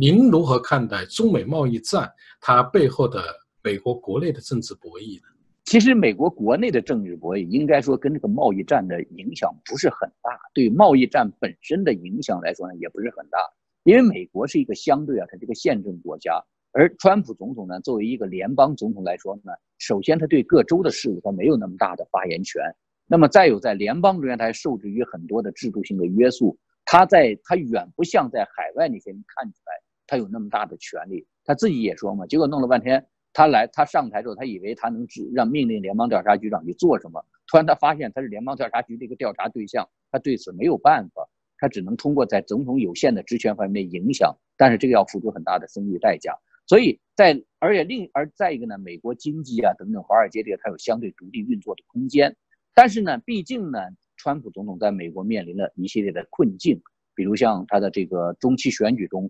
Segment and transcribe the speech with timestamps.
[0.00, 2.08] 您如何看待中美贸易战
[2.40, 3.20] 它背后的
[3.64, 5.26] 美国国内的政治博弈呢？
[5.64, 10.38] 其实美国国内的政治博弈，应该说跟这个贸易战的影响不是很大。
[10.54, 13.40] 对贸易战本身的影响来说呢，也不是很大。
[13.82, 16.40] 因为美国是一个相对啊，它这个宪政国家，
[16.70, 22.62] 而川普总统呢，作为一个联邦总统来说呢，首先他对各州的事务他没有那么大的发言权。
[23.08, 26.56] 那么再有在联邦中间，他还受制于很多的制度性的约束。
[26.84, 29.72] 他在他远不像在海外那些人看起来
[30.08, 31.24] 他有那么大的权利。
[31.44, 41.28] 他自己也说嘛，结果弄了半天，他来他上台之后，他以为他能指让命令联邦调查局长去做什么，突然他发现他是联邦调查局的一个调查对象，他对此没有办法。
[41.60, 46.32] 他只能通过在总统有限的职权方面影响，但是这个要付出很大的声誉代价。
[46.68, 52.36] 所以在而且另而再一个呢，美国经济啊等等，华尔街这个它有相对独立运作的空间。
[52.74, 53.80] 但是呢，毕竟呢，
[54.16, 56.80] 川普总统在美国面临了一系列的困境，
[57.16, 59.28] 比如像他的这个中期选举中，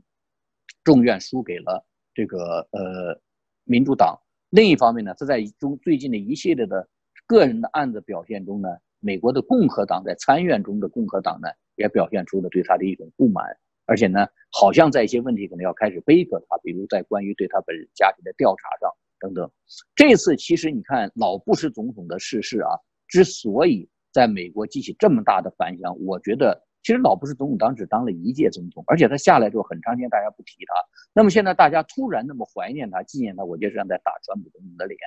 [0.89, 3.21] 众院输给了这个呃
[3.65, 4.19] 民主党。
[4.49, 6.89] 另一方面呢，他在中最近的一系列的
[7.27, 8.69] 个人的案子表现中呢，
[9.01, 11.49] 美国的共和党在参院中的共和党呢。
[11.79, 19.49] 也表现出了对他的一种不满，而且呢，好像在一些问题可能要开始背责他，比如在关于对他本人家庭的调查上等等。
[19.95, 22.71] 这次其实你看老布什总统的逝世啊，
[23.07, 30.75] 之所以在美国激起这么大的反响，我觉得其实老布什总统当时当了一届总统，而且他下来之后很长时间大家不提他，
[31.13, 34.99] 那么现在大家突然那么怀念他、纪念他，我觉得是在打川普总统的脸。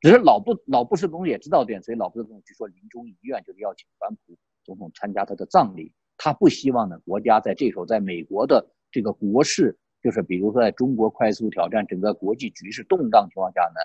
[0.00, 4.36] 只是老布老布什总统也知道点，所以老布什总统据说临终遗愿就是邀请川普。
[4.64, 13.80] 总统参加他的葬礼，他不希望呢国家在这时候在美国的这个国事，就是比如说在中国快速挑战整个国际局势动荡情况下呢，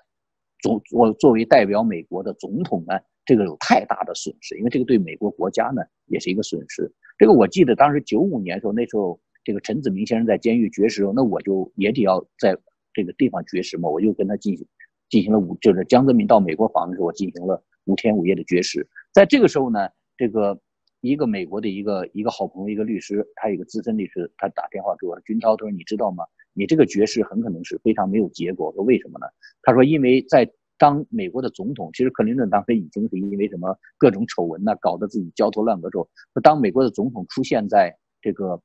[0.62, 6.90] 总我作为代表美国的总统呢，这个有太大的损失，因为这个对美国国家呢也是一个损失。
[7.20, 12.58] 这个我记得当时九五年的时候，那时候这个陈子明先生在监狱绝食，那我就也得要在
[12.94, 14.66] 这个地方绝食嘛，我就跟他进行
[15.10, 18.88] 进行了五，就是江泽民到美国访问的时候，我进行了五天五夜的绝食。
[19.14, 19.88] 在这个时候呢，
[20.18, 20.60] 这个。
[21.02, 26.26] 一个美国的一个一个好朋友，一个律师，他有一个资深律师，他打电话给我说：“军涛，他说你知道吗？
[26.52, 29.26] 你这个绝食很可能是非常没有结果。”说：“为什么呢？”
[29.64, 36.10] 他说：“因为在当美国的总统，其实克林顿当时已经是因为什么各种丑闻呢，搞得自己焦头烂额之后，
[36.42, 38.60] 当美国的总统出现在这个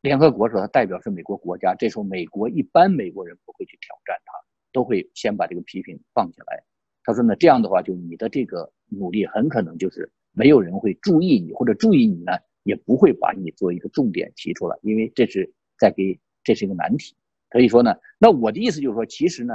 [0.00, 4.32] 联合国的时候，他代表是美国国家，这时候美国一般美国人不会去挑战他，
[4.72, 6.64] 都会先把这个批评放下来。
[7.04, 12.32] 他说呢，这样的话，就你的这个努力很可能就是。”没有人会注意你，或者注意你呢，
[12.64, 17.14] 也不会把你做一个重点提出来，因为这是在给，这是一个难题。
[17.52, 19.54] 所以说呢，那我的意思就是说，其实呢，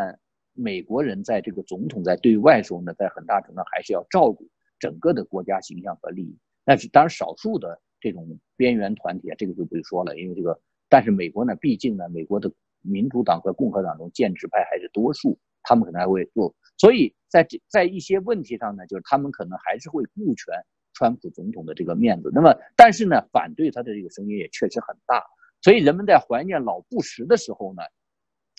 [0.59, 4.47] 美国人在这个总统在对外时候呢，在很大程度还是要照顾
[4.79, 6.37] 整个的国家形象和利益。
[6.65, 10.59] 但是当然，少数的这种边缘团体啊，这个就不用说了，因为这个，
[10.89, 17.13] 但是美国呢，毕竟呢，美国的民主党和共和党中建制派还是多数，他们可能还会做，所以。
[17.29, 20.51] 在这在一些问题上呢，就是他们可能还是会顾全
[20.95, 22.31] 川普总统的这个面子。
[22.33, 25.23] 那么，但是呢，反对他的这个声音也确实很大。
[25.61, 27.83] 所以人们在怀念老布什的时候呢，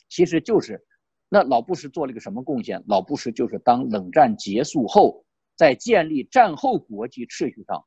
[0.09, 0.81] 其实就是
[1.32, 2.82] 那老布什做了一个什么贡献？
[2.88, 5.24] 老布什就是当冷战结束后，
[5.56, 7.84] 在建立战后国际秩序上，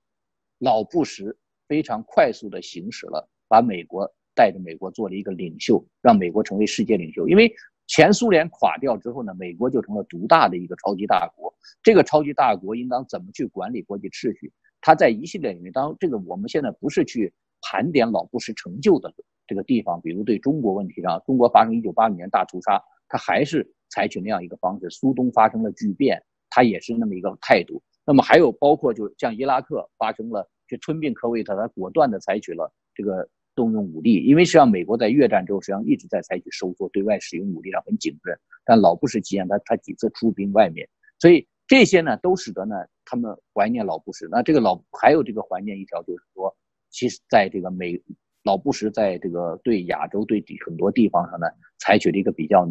[0.59, 1.35] 老布什
[1.67, 7.27] 非常快速的行使了，把美国带着美国做了一个领袖，让美国成为世界领袖。
[7.27, 7.53] 因为
[7.87, 11.53] 前苏联垮掉之后呢，美国就成了独大的一个超级大国。
[11.83, 14.53] 这个超级大国应当怎么去管理国际秩序？
[14.79, 19.13] 它在一系列领域，当这个我们现在不是去盘点老布什成就的
[19.45, 22.81] 这个地方，比如对中国问题上，中国发生一九八五年大屠杀，
[23.13, 26.19] 他还是采取那样一个方式；苏东发生了巨变，
[26.50, 27.79] 他也是那么一个态度。
[28.06, 33.29] 那么还有包括就像伊拉克发生了去吞并科威特，他果断的采取了这个。
[33.56, 38.36] 动用武力，因为实际上美国在越战之后实际上一直在采取收缩，对外使用武力上很谨慎。
[38.65, 40.89] 但老布什期间，他他几次出兵外面，
[41.19, 42.75] 所以这些呢都使得呢
[43.06, 44.27] 他们怀念老布什。
[44.31, 46.51] 那这个老还有这个怀念一条就是说，
[46.89, 48.01] 其实在这个美
[48.42, 51.45] 老布什在这个对亚洲对很多地方上呢
[51.77, 52.66] 采取了一个比较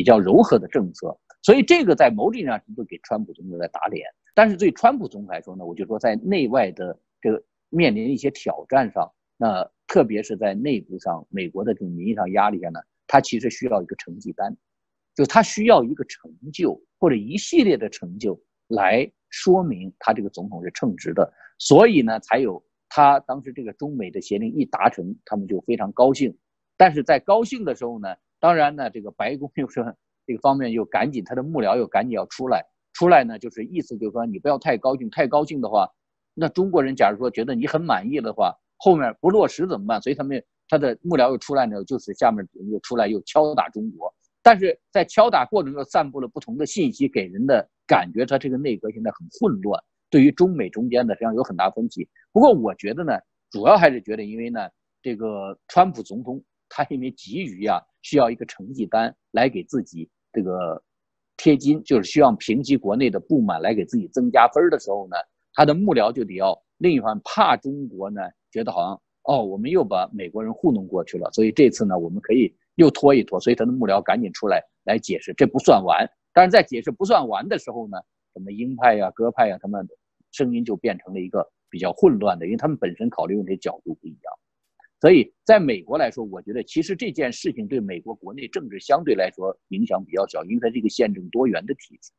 [0.00, 4.06] 比较柔和的政策，所以这个在某种意义上是给川普总统在打脸。
[4.34, 9.12] 但是对川普总统来说呢，我就说在内外的这个面临一些挑战上。
[9.36, 14.56] 那特别是在内部上，美国的这种民意上压力下呢，他其实需要一个成绩单，
[15.14, 26.34] 就他需要一个成就或者一系列的成就来说明他这个总统是称职的，所以呢，才有他当时这个中美的协定一达成，他们就非常高兴。
[26.78, 28.08] 但是在高兴的时候呢，
[28.40, 29.94] 当然呢，这个白宫 又是
[30.26, 32.64] 这个方面又赶紧，他的幕僚又赶紧要出来，
[32.94, 35.88] 出来呢就是意思就是说你不要太高兴，太高兴的话，
[36.34, 38.52] 那中国人假如说觉得你很满意的话。
[38.82, 40.00] 后面不落实怎么办？
[40.00, 44.10] 所以他们他的幕僚又出来呢，就是下面又出来又敲打中国，
[44.42, 49.78] 但是在敲打过程中散布了不同的信息，给人的感觉他这个内阁现在很混乱，
[50.08, 52.08] 对于中美中间呢实际上有很大分歧。
[52.32, 53.12] 不过我觉得呢，
[53.50, 54.66] 主要还是觉得因为呢，
[55.02, 60.82] 这个川普总统他因为急于呀需要一个成绩单来给自己这个
[61.36, 65.16] 贴金，就是希望平息国内的不满来给自己增加分的时候呢，
[65.52, 69.02] 他的幕僚就得要另一方怕中国呢觉得好像。
[69.24, 73.38] 哦，我们又把美国人糊弄过去了，所以这次呢，我们可以又拖一拖。
[73.38, 76.08] 所以他的幕僚赶紧出来来解释，这不算完。
[76.32, 77.98] 但是在解释不算完的时候呢，
[78.32, 79.86] 什么鹰派呀、鸽派呀，他们
[80.32, 84.32] 声音就变成了一个比较混乱的，因为他们本身考虑问题角度不一样。
[85.00, 92.10] 所以在美国来说，我觉得其实这件事情对美国国内政治相对来说影响比较小，因为它是一个宪政多元的体制。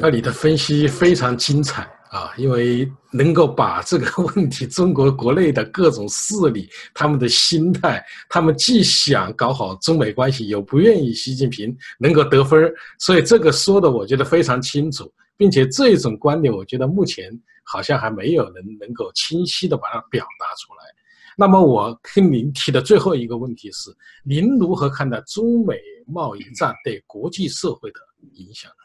[0.00, 17.30] 那你的分析非常精彩啊，因为能够把这个问题，中国国内的各种势力，他们的心态，他们既想搞好中美关系，又不愿意习近平能够得分所以这个说的我觉得非常清楚，并且这种观点，我觉得目前
[17.64, 20.99] 好像还没有人能够清晰的把它表达出来。
[21.36, 23.90] 那么我跟您提的最后一个问题是，
[24.24, 28.00] 您如何看待中美贸易战对国际社会的
[28.32, 28.76] 影响呢？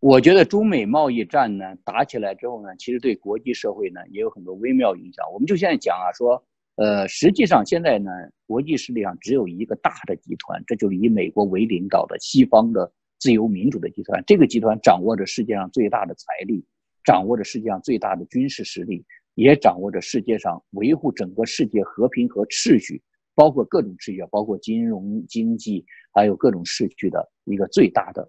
[0.00, 5.24] 我觉得中美贸易战呢打起来之后呢，其实对国际社会呢也有很多微妙影响。
[5.32, 6.42] 我们就现在讲啊，说，
[6.76, 8.10] 呃，实际上现在呢，
[8.46, 14.22] 国际势力上只有一个大的集团，这就是以美国为领导的西方的自由民主的集团。
[14.26, 16.64] 这个集团掌握着世界上最大的财力，
[17.02, 19.04] 掌握着世界上最大的军事实力，
[19.36, 23.00] 也掌握着世界上维护整个世界和平和秩序，
[23.36, 28.28] 包括各种秩序，包括金融经济，还有各种秩序的一个最大的。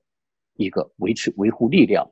[0.59, 2.03] 一个维持维护力量，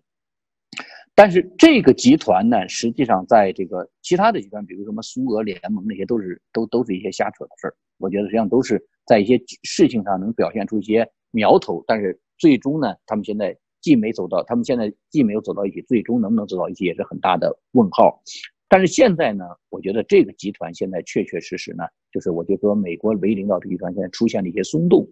[1.16, 7.76] 但是这个集团呢，实际上在这个其他的集团，比如什么苏俄联盟那些，都是都都是一些瞎扯的事儿。
[7.98, 18.22] 我觉得实际上都是在一些事情上能表现出一些苗头，但是最终呢，他们现在既没走到，他们现在既没有走到一起，最终能不能走到一起也是很大的问号。
[18.68, 25.08] 但是现在呢，我觉得这个集团现在确确实实呢，就是我就说美国为领导的集团现在出现了一些松动。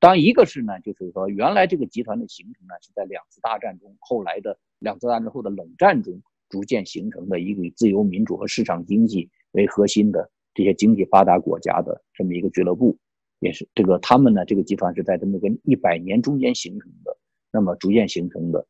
[0.00, 12.96] 当然，一个是呢，就是说，原来这个集团的形成呢，是在两次大战中，后来的两次大战后的冷战中逐渐形成的一个以自由民主和市场经济为核心的这些经济发达国家的这么一个俱乐部，
[13.40, 17.16] 也是这个他们呢，这个集团是在这么个一百年中间形成的，
[17.50, 18.64] 那么逐渐形成的。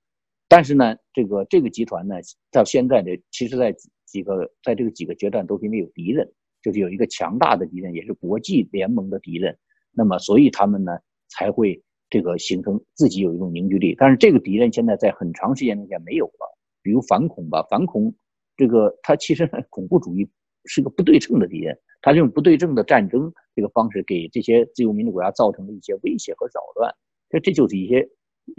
[0.49, 2.14] 但是呢，这个这个集团呢，
[2.50, 3.75] 到现在的其实，在
[4.10, 6.28] 几个在这个几个阶段都是因为有敌人，
[6.62, 9.56] 就是有一个强大的敌人，也是国际联盟的敌人，
[9.93, 10.99] 那么所以他们呢。
[11.31, 11.78] 才会
[12.08, 18.14] 这个形成自己有一种凝聚力，但是这个敌人现在在很长时间之前没有了，比如反恐吧，反恐
[18.56, 20.26] 这个它其实恐怖主义
[20.64, 26.90] 是个不对称的敌人，它用不对称的战争这个方式给这些自由民主国家造成了一些威胁和扰乱，
[27.28, 28.08] 这这就是一些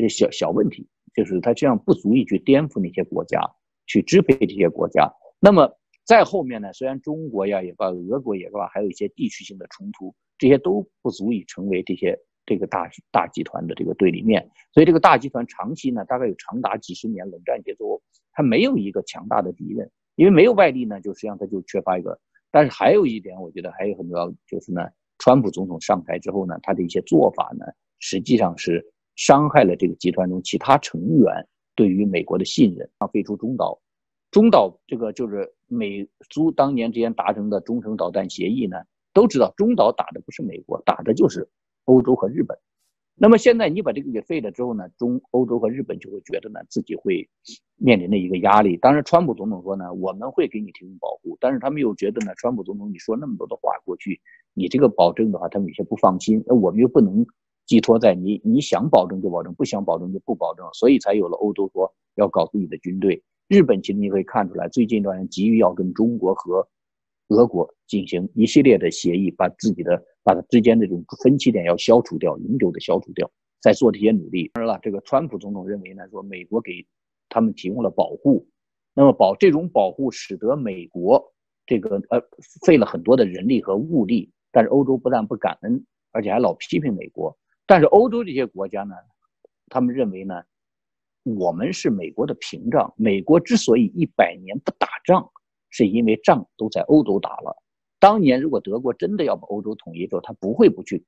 [0.07, 3.41] 小小问题，就是它这样不足以去颠覆那些国家，
[3.87, 5.11] 去支配这些国家。
[5.39, 5.71] 那么
[6.05, 12.19] 在后面呢，虽然中国呀也罢，俄国也罢，还有一些地区性的冲突，这些都不足以成为这些。
[12.45, 22.19] 这个大大集团的这个对立面，所以这个大集团长期呢，大概有长达几十年冷战节奏，它没有一个强大的敌人，因为没有外力呢，就实际上它就缺乏一个。
[22.49, 24.81] 但是还有一点，我觉得还有很重要，就是呢，
[25.19, 27.63] 川普总统上台之后呢，他的一些做法呢，
[27.99, 28.83] 实际上是
[29.15, 32.89] 伤害了这个集团中其他成员对于美国的信任。
[33.13, 33.79] 废除中导，
[34.31, 38.77] 中导这个就是美苏当年之间达成的中程导弹协议呢，
[39.13, 41.49] 都知道中导打的不是美国，打的就是。
[41.85, 42.55] 欧洲和日本，
[43.15, 47.27] 那么现在你把这个给废了之后呢，中欧洲和日本就会觉得呢自己会
[47.77, 48.77] 面临的一个压力。
[48.77, 54.21] 当然，川普总统说呢，我们会给你提供保护，但是他们又觉得呢，川普总统你说那么多的话过去，
[54.53, 56.43] 你这个保证的话，他们有些不放心。
[56.45, 57.25] 那我们又不能
[57.65, 63.23] 寄托在你，你想保证就保证，不想保证就不保证，所以才有了欧洲说要搞自己的军队。
[63.49, 66.65] 日本其实你可以看出来，最近一段时间急于要跟中国和
[67.27, 70.01] 俄国进行一系列的协议，把自己的。
[70.21, 74.47] 把它之间的这种分歧点要消除掉，永久的消除掉，在做这些努力。
[74.53, 76.85] 当然了，这个川普总统认为呢，说美国给
[77.29, 78.47] 他们提供了保护，
[78.93, 81.33] 那么保这种保护使得美国
[81.65, 82.21] 这个呃
[82.63, 87.35] 费了很多的人力和物力，但是欧洲不但不感恩，而且还老批评美国。
[87.65, 88.93] 但是欧洲这些国家呢，
[89.67, 90.43] 他们认为呢，
[91.23, 92.93] 我们是美国的屏障。
[92.97, 95.29] 美国之所以一百年不打仗，
[95.69, 97.55] 是因为仗都在欧洲打了。
[97.99, 101.03] 当年如果德国真的要把欧洲统一之后，他不会不去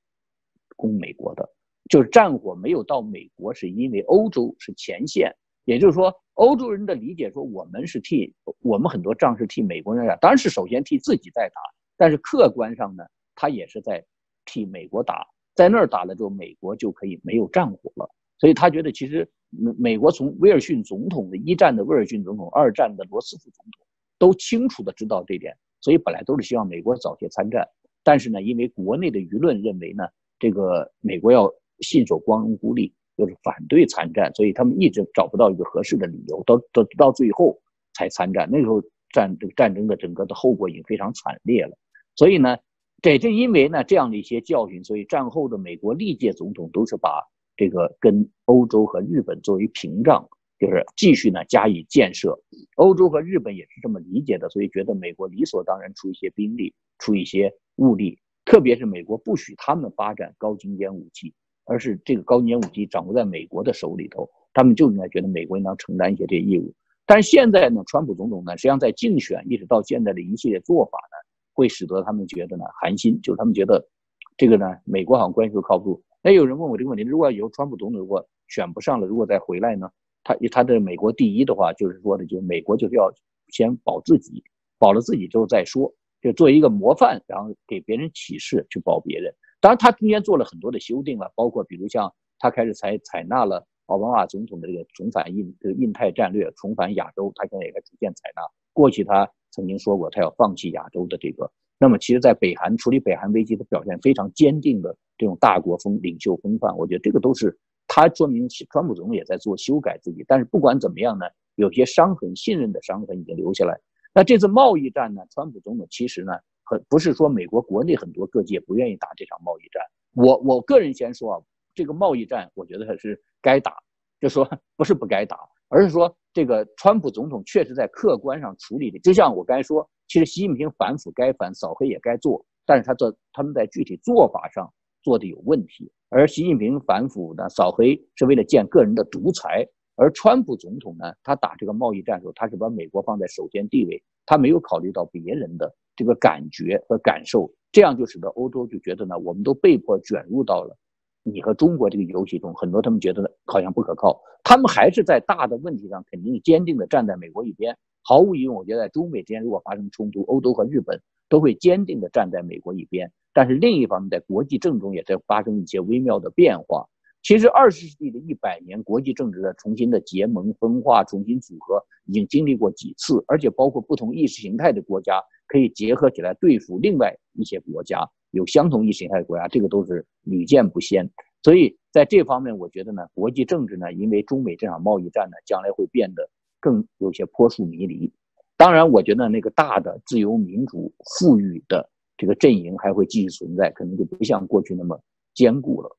[0.76, 1.48] 攻美国的。
[1.90, 5.34] 就是战火没有到美国，是因为欧洲是前线。
[5.64, 11.60] 也就是说，欧洲人的理解说，我们是替我们很多仗是替美国人打，当然是首先替自己在打。
[11.96, 13.04] 但是客观上呢，
[13.34, 14.04] 他也是在
[14.44, 18.10] 替美国打，在那儿打了之后，美国就可以没有战火了。
[18.38, 23.86] 所以他觉得，其实美美国从威尔逊总统的一战的威尔逊总统，二战的罗斯福总统，
[24.18, 27.68] 都清楚的知道这点，所以本来都是希望美国早些参战。
[28.02, 30.04] 但是呢，因为国内的舆论认为呢，
[30.38, 37.60] 这个美国要信守光荣孤立，就是反对参战，所以他们一直找不到一个合适的理由，到到到最后
[37.92, 38.48] 才参战。
[38.50, 41.76] 那时候战这个战争的整个的后果已经非常惨烈了。
[42.16, 42.56] 所以呢，
[43.02, 47.22] 也正因为呢这样的一些教训，所以战后的美国历届总统都是把。
[47.56, 50.28] 这个跟欧洲和日本作为屏障，
[50.58, 52.38] 就是继续呢加以建设。
[52.76, 58.18] 欧洲和日本也是这么理解的，所以觉得美国理所当然出一些兵力，出一些物力。
[58.44, 61.32] 特别是美国不许他们发展高精尖武器，
[61.64, 66.74] 而是这个高精尖武器掌握在美国的手里头，他们就应该觉得美国应当承担一些这些义务。
[67.06, 71.16] 但是现在呢，川普总统呢，实际上在竞选一直到现在的一系列做法呢，
[71.52, 73.86] 会使得他们觉得呢寒心，就是他们觉得
[74.36, 76.02] 这个呢，美国好像关系都靠不住。
[76.22, 79.90] 那有人问我这个问题：如果以后川普总统如果选不上了，如果再回来呢？
[80.24, 83.12] 他他的美国第一的话，就是说的，就美国就是要
[83.48, 84.44] 先保自己，
[84.78, 89.34] 保了自己之后再说，就做一个模范，然后给别人启示去保别人。
[89.60, 98.42] 当然，他中间做了很多的修订了，包括比如像他开始采采纳了奥巴马总统的这个重返印这个印太战略，重返亚洲，他现在也在逐渐采纳。
[98.72, 101.50] 过去他曾经说过，他要放弃亚洲的这个。
[101.82, 107.58] 那么，其实，在北韩处理北韩危机的表现非常坚定的这种大国风领袖风范，我觉得这个都是
[107.88, 110.24] 他说明川普总统也在做修改自己。
[110.28, 113.76] 但是不管怎么样呢，有些伤痕、信任的伤痕已经留下来。
[114.14, 119.82] 那这次贸易战呢，川普总统其实呢，很不是说美国国内很多各界不愿意打这场贸易战。
[120.14, 121.42] 我我个人先说啊，
[121.74, 123.74] 这个贸易战，我觉得还是该打，
[124.20, 125.36] 就说不是不该打，
[125.68, 129.90] 而是说这个川普总统确实在客观上处理的，就像我刚才说。
[130.08, 135.90] 其实习近平反腐该反，扫黑也该做，但是他做他们在具体做法上做的有问题。
[136.10, 139.66] 而习近平反腐呢，扫黑是为了建个人的独裁，
[139.96, 150.76] 而川普总统呢，他打这个贸易战的时候，他是把美国放在首先地位，他没有考虑到别人的这个感觉和感受，这样就使得欧洲就觉得呢，我们都被迫卷入到了
[151.22, 157.74] 你和中国这个游戏中，很多他们觉得好像不可靠，他们还是在大的问题上肯定坚定的站在美国一边。
[158.02, 163.10] 毫无疑问，我觉得在中美之间如果发生冲突，欧洲和日本都会坚定地站在美国一边。
[163.32, 166.86] 但是另一方面，在国际政中也在发生一些微妙的变化。
[167.22, 181.08] 其实，二十世纪的一百年，国际政治的重新的结盟分化、重新组合，已经经历过几次，而且包括不同意识形态的国家可以结合起来对付另外一些国家，有相同意识形态的国家，这个都是屡见不鲜。
[181.44, 186.28] 所以在这方面，我觉得呢，国际政治呢，因为中美这场贸易战呢，将来会变得。
[186.62, 188.10] 更有些扑朔迷离，
[188.56, 195.02] 当然，我觉得那个大的自由民主富裕的这个阵营还会继续存在，可能就不像过去那么
[195.34, 195.96] 坚固了。